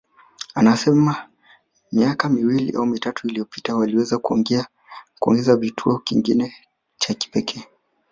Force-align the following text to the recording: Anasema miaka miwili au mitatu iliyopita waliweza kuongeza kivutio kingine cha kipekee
Anasema 0.55 1.29
miaka 1.91 2.29
miwili 2.29 2.71
au 2.75 2.85
mitatu 2.85 3.27
iliyopita 3.27 3.75
waliweza 3.75 4.17
kuongeza 4.19 4.67
kivutio 5.57 5.97
kingine 5.97 6.53
cha 6.97 7.13
kipekee 7.13 7.67